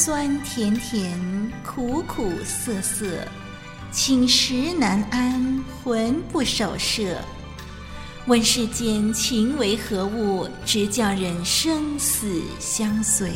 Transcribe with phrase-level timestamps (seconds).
[0.00, 1.18] 酸甜甜，
[1.66, 3.04] 苦苦涩涩，
[3.90, 7.18] 寝食难安，魂不守舍。
[8.28, 13.32] 问世间情为何物，直叫人生死相随。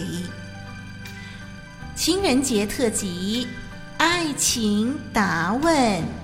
[1.97, 3.49] 情人节特辑，
[3.99, 6.22] 爱情答问。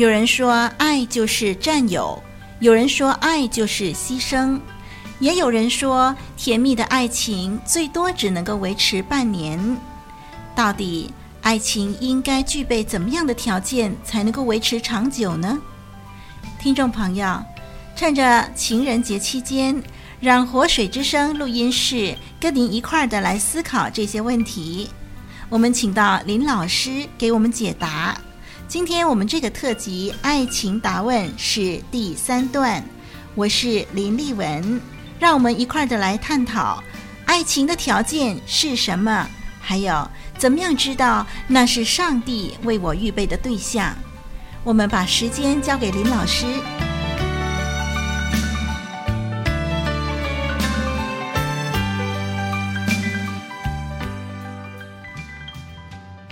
[0.00, 2.22] 有人说爱就是占有，
[2.60, 4.58] 有人说爱就是牺牲，
[5.18, 9.76] 也有人说甜蜜的爱情最多只能够维持半年。
[10.56, 15.58] 到底爱情应该具备怎么样的条件才能够维持长久呢？
[16.58, 17.38] 听众朋友，
[17.94, 19.82] 趁着情人节期间，
[20.18, 24.88] 让活水之声录音室跟您一块儿的来思考这些问题。
[25.50, 28.18] 我们请到林老师给我们解答。
[28.70, 32.80] 今天我们这个特辑《爱情答问》是第三段，
[33.34, 34.80] 我是林丽文，
[35.18, 36.80] 让我们一块儿的来探讨
[37.24, 39.28] 爱情的条件是什么，
[39.60, 43.92] 还有怎么样知道那是上帝为我预备的对象。
[44.62, 46.46] 我们把时间交给林老师。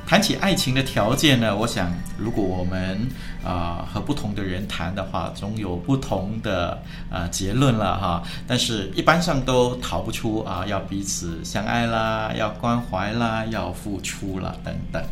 [0.09, 3.07] 谈起爱情的条件呢，我想，如果我们
[3.45, 6.71] 啊、和不同的人谈的话，总有不同的
[7.11, 8.23] 啊、呃、结论了哈。
[8.47, 15.05] 但是，一般上都逃不出啊，要彼此相爱啦，要关怀啦，要付出啦等等。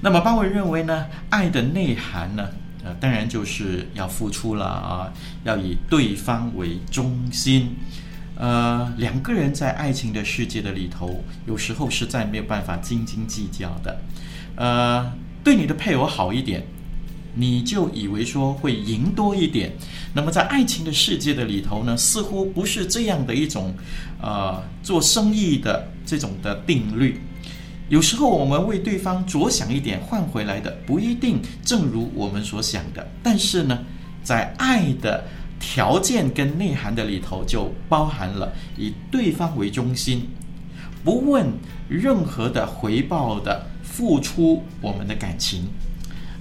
[0.00, 2.48] 那么，邦文认为呢，爱的内涵呢，
[2.84, 5.12] 呃，当然就是要付出了啊，
[5.42, 7.76] 要以对方为中心。
[8.36, 14.00] 呃，两个人在爱情的世界的里头，有时候实在没有办法斤斤计较的。
[14.56, 15.12] 呃，
[15.44, 16.62] 对你的配偶好一点，
[17.34, 19.72] 你就以为说会赢多一点。
[20.14, 23.74] 那么在爱情的世界的里头呢，似乎不是这样的一种，
[24.20, 27.20] 呃，做生意的这种的定律。
[27.88, 33.06] 有时候我们为对方着想一点，换回来的不一定正如我们所想的。
[33.22, 33.78] 但是呢，
[34.22, 35.24] 在爱的
[35.62, 40.28] 条件跟内涵的里头，就包含了以对方为中心，
[41.04, 41.46] 不问
[41.88, 45.68] 任何的回报的付出我们的感情。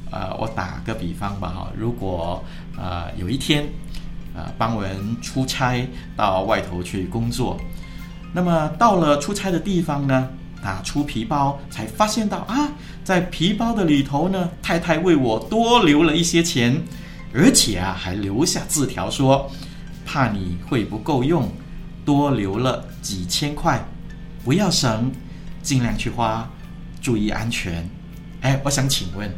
[0.09, 2.43] 呃，我打个比方吧，哈，如果
[2.75, 3.65] 呃有一天，
[4.35, 4.89] 呃，邦文
[5.21, 5.87] 出差
[6.17, 7.57] 到外头去工作，
[8.33, 10.27] 那么到了出差的地方呢，
[10.63, 12.69] 打出皮包，才发现到啊，
[13.03, 16.81] 在皮包的里头呢，太太为我多留了一些钱。
[17.33, 19.49] 而且啊，还留下字条说，
[20.05, 21.49] 怕你会不够用，
[22.03, 23.83] 多留了几千块，
[24.43, 25.11] 不要省，
[25.61, 26.49] 尽量去花，
[27.01, 27.87] 注意安全。
[28.41, 29.31] 哎，我想请问，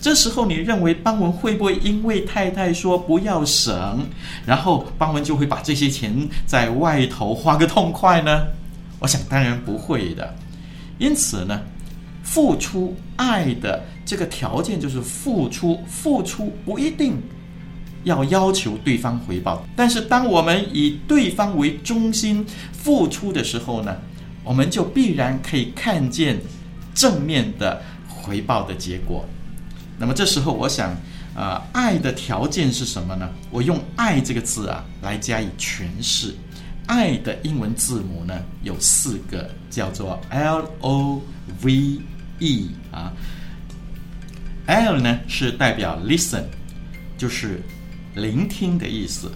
[0.00, 4.06] 这时候你认为邦文会不会因为太太说不要省，
[4.46, 8.46] 然后邦文就会把这些钱在外头花个痛快呢？
[8.98, 10.34] 我想当然不会的。
[10.98, 11.62] 因此呢，
[12.32, 17.20] 付出爱的这个条件就是付出，付出不一定
[18.04, 19.66] 要要求对方回报。
[19.74, 23.96] 但是，当我们以对方为中心付出的时候呢，
[24.44, 26.38] 我们就必然可以看见
[26.94, 29.24] 正面的回报的结果。
[29.98, 30.96] 那么这时候，我想，
[31.34, 33.28] 呃，爱的条件是什么呢？
[33.50, 36.32] 我用“爱”这个字啊来加以诠释。
[36.86, 41.20] 爱的英文字母呢有四个，叫做 L O
[41.62, 41.98] V。
[42.40, 43.12] E 啊
[44.66, 46.44] ，L 呢是代表 listen，
[47.16, 47.60] 就是
[48.16, 49.30] 聆听的意思。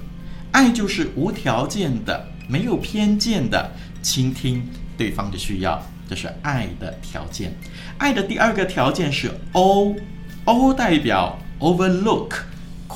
[0.50, 3.70] 爱就是无条件的、没有偏见的
[4.02, 4.66] 倾听
[4.96, 7.52] 对方的需要，这是爱的条件。
[7.98, 12.30] 爱的第二个条件是 O，O 代表 overlook。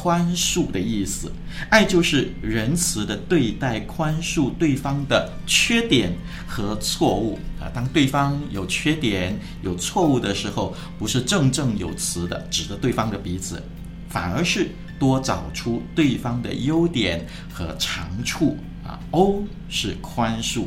[0.01, 1.33] 宽恕的意思，
[1.71, 6.13] 爱就是仁慈的对待、宽恕对方的缺点
[6.47, 7.67] 和错误啊。
[7.75, 13.61] 当对方有缺点、有错误的时候，不是振振有词的指着对方的鼻子，
[14.09, 14.69] 反而是
[15.01, 19.01] 多找出对方的优点和长处啊。
[19.11, 20.67] O 是宽恕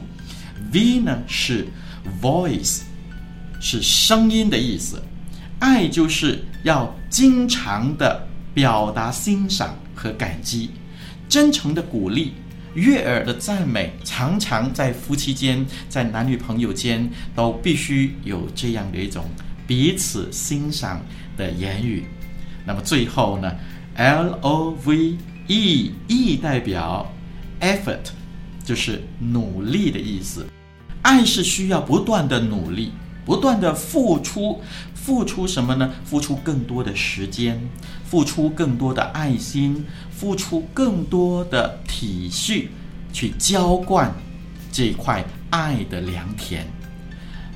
[0.74, 1.66] ，V 呢是
[2.22, 2.82] voice，
[3.62, 5.02] 是声音的意思。
[5.60, 8.28] 爱就是要经常的。
[8.54, 10.70] 表达欣赏和感激，
[11.30, 12.34] 真诚的鼓励，
[12.74, 19.26] 悦耳的赞美，常常在夫妻间，在男女朋友间，都必须有这样的一种
[19.66, 21.02] 彼此欣赏
[21.38, 22.06] 的言语。
[22.66, 23.56] 那么最后呢
[23.96, 25.16] ，L O V
[25.48, 27.12] E E 代表
[27.62, 28.12] effort，
[28.64, 30.46] 就是努力的意思。
[31.02, 32.92] 爱是需要不断的努力，
[33.26, 34.62] 不断的付出。
[35.04, 35.92] 付出什么呢？
[36.06, 37.60] 付出更多的时间，
[38.06, 42.68] 付出更多的爱心，付出更多的体恤，
[43.12, 44.14] 去浇灌
[44.72, 46.68] 这块爱的良田。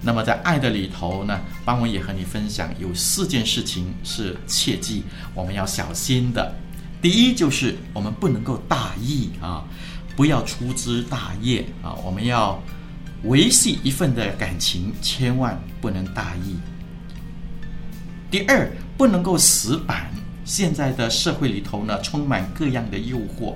[0.01, 5.03] 那么在爱的里头呢，邦文也和你分享，有四件事情是切记
[5.35, 6.51] 我们要小心的。
[7.01, 9.63] 第一就是我们不能够大意啊，
[10.15, 12.59] 不要粗枝大叶啊，我们要
[13.25, 16.55] 维系一份的感情，千万不能大意。
[18.35, 20.11] 第二，不能够死板。
[20.43, 23.53] 现在的社会里头呢，充满各样的诱惑。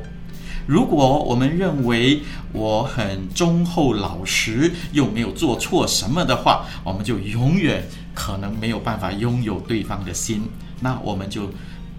[0.66, 2.22] 如果我们认为
[2.54, 7.84] 我很忠厚老实，又没有做错什么的话，我们就永远
[8.16, 10.44] 可能没有办法拥有对方的心。
[10.80, 11.52] 那我们就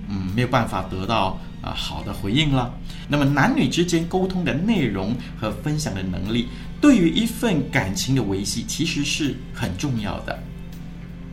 [0.08, 2.74] 嗯没有办法得到啊、好的回应了。
[3.08, 6.48] 那么男女之间沟通的内容和分享的能力，
[6.80, 10.42] 对于一份感情的维系，其实是很重要的。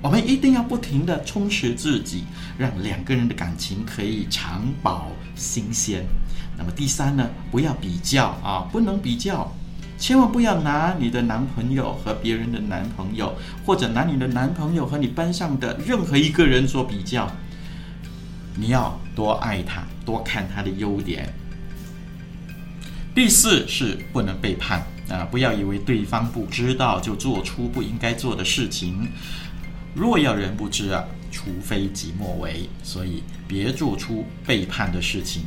[0.01, 2.23] 我们一定要不停地充实自己，
[2.57, 6.05] 让两个人的感情可以长保新鲜。
[6.57, 9.51] 那么第三呢，不要比较啊，不能比较，
[9.97, 13.35] 千万不要拿你的男朋友和别人的男朋友，
[13.65, 17.29] 或者拿你的男朋友和你班上的任何一个人做比较。
[18.55, 21.31] 你要多爱他，多看他的优点。
[23.13, 29.07] 第四是不能背叛啊，不要以为对方不知道就做出不应该做的事情。
[29.93, 32.69] 若要人不知啊，除非己莫为。
[32.83, 35.43] 所以别做出背叛的事情。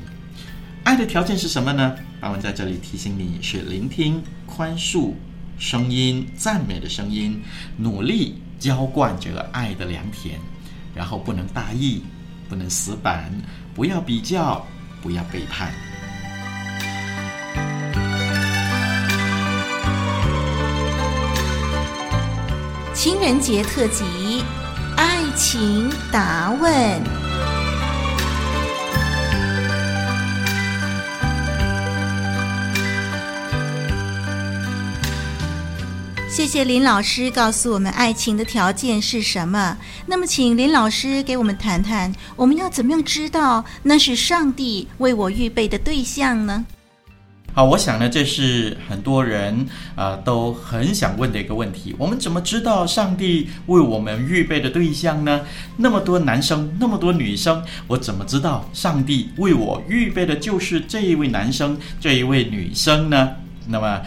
[0.85, 1.97] 爱的条件是什么呢？
[2.21, 5.13] 阿文在这里提醒你是聆听、宽恕、
[5.59, 7.41] 声音、赞美的声音，
[7.77, 10.39] 努力浇灌这个爱的良田。
[10.93, 12.03] 然后不能大意，
[12.49, 13.31] 不能死板，
[13.75, 14.67] 不要比较，
[15.01, 15.73] 不要背叛。
[23.03, 24.45] 情人节特辑，
[24.95, 26.71] 爱情答问。
[36.29, 39.75] 谢谢林老师告诉我们爱情的条件是什么。
[40.05, 46.67] 那么，请林老师给我们谈谈，我们要怎么样知道那是上帝为我预备的对象呢？
[47.53, 49.67] 好，我想呢，这是很多人
[49.97, 51.95] 啊、都很想问的一个问题。
[51.99, 55.41] 我们怎么知道上帝为我们预备的对象呢？
[55.77, 63.31] 那么多男生，那么多女生，我怎么知道上帝为我预备的就是这一位男生，这一位女生呢？
[63.67, 64.01] 那么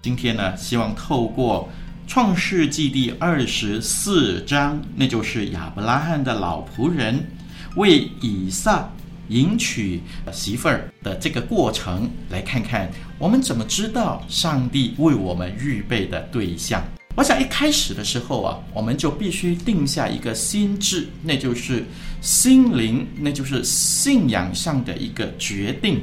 [0.00, 1.68] 今天呢，希望透过
[2.06, 7.26] 创世纪第二十四章，那就是亚伯拉罕的老仆人
[7.74, 8.88] 为以撒。
[9.28, 10.00] 迎娶
[10.32, 16.82] 媳妇儿的这个过程，来看看我们怎么知道上帝为我们预备的对象。
[17.16, 21.84] 我想一开始的时候啊，我们就必须定下一个心志，那就是
[22.20, 26.02] 心灵，那就是信仰上的一个决定。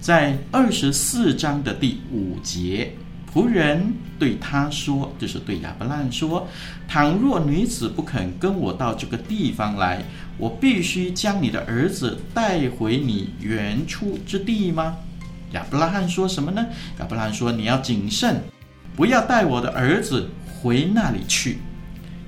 [0.00, 2.92] 在二十四章的第五节。
[3.30, 6.48] 仆人对他说：“就是对亚伯拉罕说，
[6.88, 10.02] 倘若女子不肯跟我到这个地方来，
[10.38, 14.96] 我必须将你的儿子带回你原初之地吗？”
[15.52, 16.66] 亚伯拉罕说什么呢？
[17.00, 18.40] 亚伯拉罕说：“你要谨慎，
[18.94, 21.58] 不要带我的儿子回那里去。”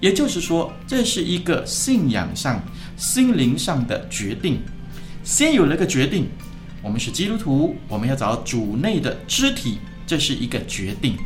[0.01, 2.63] 也就是说，这是一个信仰上、
[2.97, 4.59] 心灵上的决定。
[5.23, 6.27] 先有了个决定，
[6.83, 9.79] 我们是基督徒，我们要找主内的肢体。
[10.07, 11.17] 这是一个决定，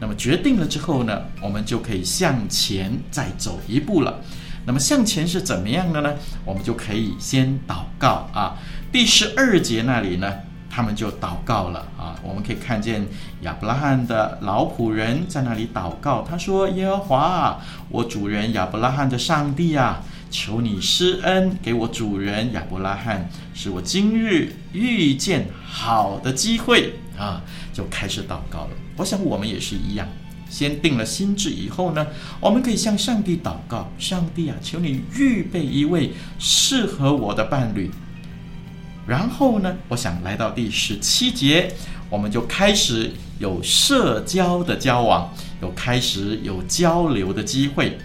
[0.00, 4.18] 那么决定了之后呢，我们就可以向前再走一步了。
[4.66, 6.14] 那么向前是怎么样的呢？
[6.44, 8.56] 我们就可以先祷告啊。
[8.90, 10.32] 第十二节那里呢，
[10.70, 12.18] 他们就祷告了啊。
[12.22, 13.06] 我们可以看见
[13.42, 27.40] 亚伯拉罕的老仆人在那里祷告，他说：“耶和华，我主人亚伯拉罕的上帝啊。”求你施恩给我主人亚伯拉罕，使我今日遇见好的机会啊！
[27.72, 28.70] 就开始祷告了。
[28.96, 30.08] 我想我们也是一样，
[30.54, 32.06] 先定了心智以后呢，
[32.38, 37.90] 我们可以向上帝祷告：上帝啊，求你预备一位适合我的伴侣。
[39.04, 41.74] 然后呢，我想来到第十七节，
[42.08, 45.28] 我们就开始有社交的交往，
[45.60, 47.98] 有开始有交流的机会。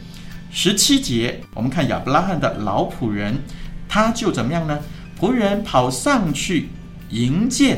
[0.49, 3.43] 十七节，我们看亚伯拉罕的老仆人，
[3.87, 4.79] 他就怎么样呢？
[5.19, 6.69] 仆人跑上去
[7.11, 7.77] 迎接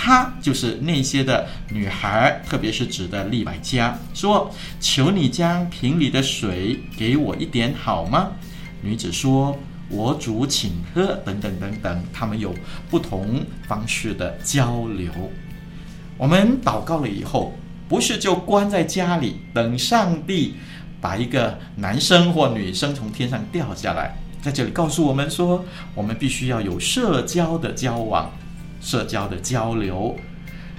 [0.00, 8.30] 他，就是那些的女孩，特别是指的利百加，说：“求你将瓶里的水给我一点好吗？”
[8.80, 9.58] 女子说
[9.90, 12.54] ：“我主请喝。”等等等等，他们有
[12.88, 15.10] 不同方式的交流。
[16.16, 17.52] 我们祷告了以后，
[17.88, 20.54] 不是就关在家里等上帝
[21.00, 25.64] 把一个男生或女生从天上掉下来，在这里告诉我们说，
[25.94, 28.30] 我们必须要有社交的交往、
[28.80, 30.16] 社交的交流。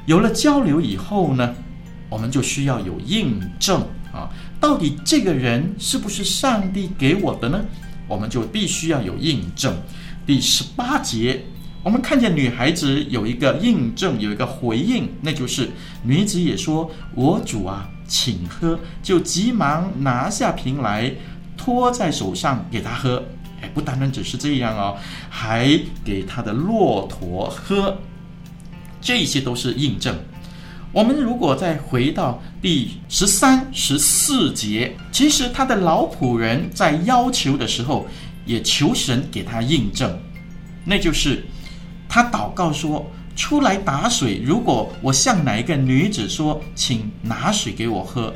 [0.05, 1.55] 有了交流以后呢，
[2.09, 3.81] 我们就需要有印证
[4.13, 4.29] 啊，
[4.59, 7.61] 到底这个人是不是上帝给我的呢？
[8.07, 9.75] 我们就必须要有印证。
[10.25, 11.43] 第十八节。
[11.81, 15.69] 我们看见女孩子有一个印证，有一个回应，那就是
[16.03, 21.09] 女子也说：“我主啊，请喝。”就急忙拿下瓶来，
[21.55, 23.23] 托在手上给他喝。
[23.61, 24.97] 哎，不单单只是这样哦，
[25.29, 27.97] 还给他的骆驼喝。
[29.01, 30.15] 这些都是印证。
[30.91, 38.05] 我们如果再回到第十三、十四节，其实他的老仆人在要求的时候，
[38.45, 40.17] 也求神给他印证，
[40.83, 41.45] 那就是。
[42.11, 43.05] 他祷告说
[43.37, 44.41] ：“出来打水。
[44.43, 48.33] 如果我向哪一个女子说，请拿水给我喝，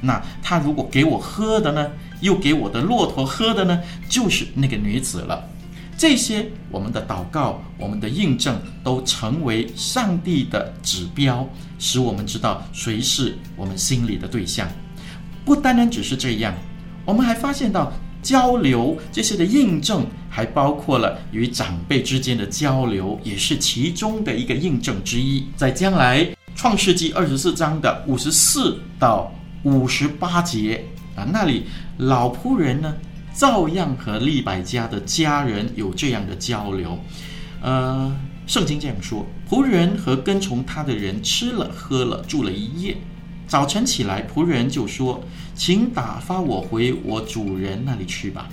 [0.00, 5.48] 那他如果给我喝的呢，又给我的骆驼喝的呢，就是那个女子了。
[5.96, 14.68] 这些我们的祷告，我们的印证，都成为上帝的指标，使我们知道谁是我们心里的对象。
[15.44, 16.54] 不单单只是这样，
[17.04, 17.92] 我们还发现到。”
[18.22, 25.46] 交流这些的印证，还包括了与长辈之间的交流，也是其中的一个印证之一。
[25.54, 29.32] 在将来创世纪二十四章的五十四到
[29.62, 30.84] 五十八节
[31.16, 31.64] 啊，那里
[31.96, 32.94] 老仆人呢，
[33.34, 36.98] 照样和利百加的家人有这样的交流。
[37.62, 38.14] 呃，
[38.46, 42.96] 圣经这样说：仆人和跟从他的人吃了喝了，住了一夜。
[43.48, 45.22] 早晨起来，仆人就说
[45.54, 48.48] ：“请打发我回我主人那里去吧。”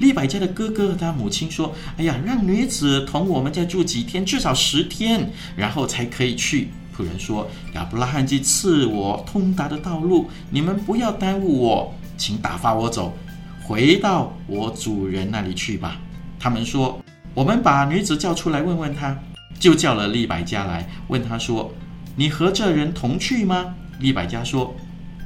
[0.00, 13.16] 利百加的哥哥和他母亲说：“哎呀，让女子同我们再住几天，至少十天，然后才可以去。”仆人说：“亚伯拉罕既赐我通达的道路，你们不要耽误我，请打发我走，
[13.64, 15.98] 回到我主人那里去吧。”
[16.38, 17.00] 他们说
[17.32, 19.16] ：“我们把女子叫出来问问他。”
[19.58, 21.72] 就叫了利百加来问他说
[22.14, 24.72] ：“你和这人同去吗？”利百加说：“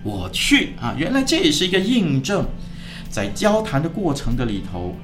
[0.02, 0.94] 我去啊！
[0.96, 2.46] 原来这也是一个印证，
[3.10, 4.96] 在交谈的过程的里头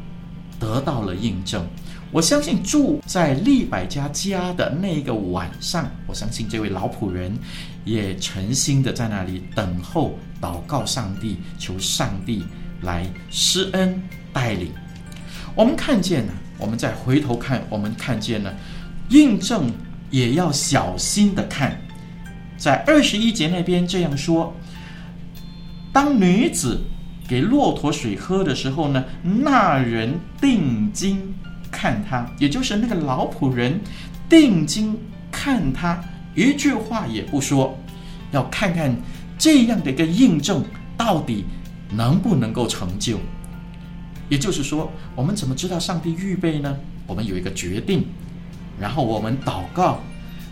[0.59, 1.67] 得到了印证。
[2.11, 7.31] 我相信住在利百加家的那个晚上，我相信这位老仆人
[7.89, 12.45] 也诚心的在那里等候、祷告上帝，求上帝
[12.83, 13.99] 来施恩
[14.31, 14.71] 带领。
[15.55, 18.53] 我们看见呢，我们再回头看，我们看见呢，
[19.09, 19.73] 印证
[20.11, 21.81] 也要小心的看。”
[22.59, 24.55] 在二十一节那边这样说：
[25.93, 26.83] 当女子
[27.27, 31.35] 给骆驼水喝的时候呢，那人定睛
[31.71, 33.81] 看他，也就是那个老仆人
[34.29, 34.99] 定睛
[35.31, 36.03] 看他，
[36.39, 37.77] 一句话也不说，
[38.31, 38.95] 要看看
[39.37, 40.65] 这样的一个印证
[40.97, 41.45] 到底
[41.91, 43.19] 能不能够成就。
[44.29, 46.77] 也就是说，我们怎么知道上帝预备呢？
[47.07, 48.05] 我们有一个决定，
[48.79, 49.99] 然后我们祷告。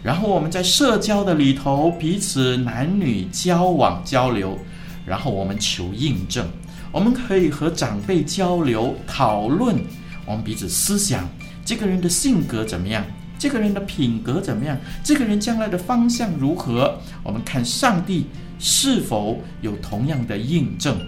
[0.03, 4.57] 然后我们在社交的里头彼此男女交往交流，
[5.05, 6.47] 然后我们求印证，
[6.93, 9.77] 我们可以和长辈交流讨论，
[10.25, 11.29] 我们彼此思想
[11.65, 13.05] 这个人的性格怎么样，
[13.39, 18.27] 这个人的品格怎么样，这个人将来的方向如何，我们看上帝
[18.59, 20.99] 是否有同样的印证。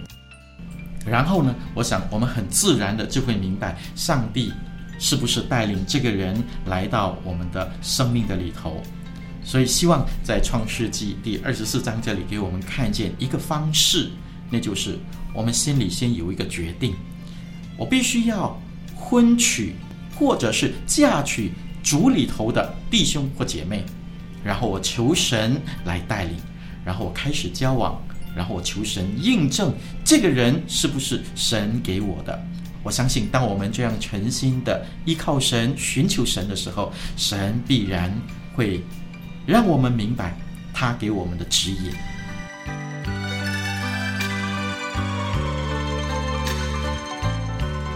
[1.06, 4.52] 然后呢，我想我们很自然的就会明白上帝。
[5.00, 8.82] 是不是带领这个人来到我们的生命的里头？
[9.44, 14.10] 所以希望在创世纪第二十四章这里给我们看见一个方式，
[14.50, 14.98] 那就是
[15.32, 16.96] 我们心里先有一个决定：
[17.76, 18.60] 我必须要
[18.96, 19.76] 婚娶
[20.16, 23.84] 或者是嫁娶主里头的弟兄或姐妹，
[24.44, 26.36] 然后我求神来带领，
[26.84, 28.00] 然后我开始交往，
[28.36, 29.72] 然后我求神印证
[30.04, 32.38] 这个人是不是神给我的。
[32.82, 38.12] 我相信，当我们这样诚心的依靠神、寻求神的时候，神必然
[38.54, 38.82] 会
[39.46, 40.36] 让我们明白
[40.72, 41.92] 他给我们的指引。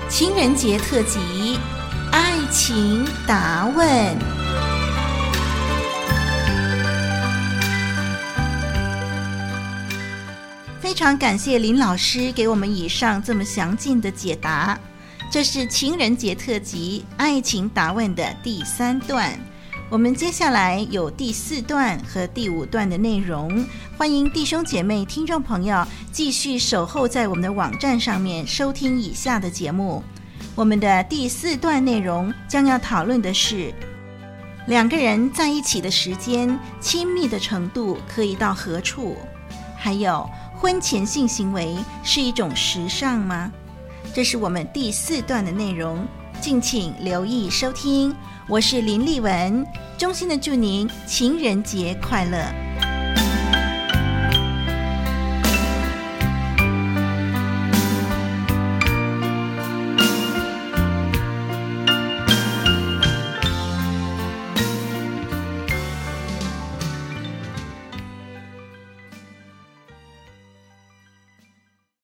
[0.09, 1.59] 情人节特辑，
[2.53, 4.15] 情答问。
[10.79, 14.79] 非常感谢林老师给我们以上这么详尽的解答。
[15.31, 19.33] 这是情人节特辑《爱情答问》的第三段，
[19.89, 23.67] 我们接下来有第四段和第五段的内容。
[23.97, 30.05] 欢迎弟兄姐妹、听众朋友继续守候在我们的网站上面收听以下的节目。
[30.55, 33.73] 我们的第四段内容将要讨论的是
[34.67, 39.17] 两个人在一起的时间、亲密的程度可以到何处？
[39.77, 43.51] 还有，婚前性行为是一种时尚吗？
[44.15, 46.07] 这是我们第四段的内容，
[46.41, 48.15] 敬请留意收听。
[48.49, 52.72] 我是林丽文，衷心的祝您情人节快乐。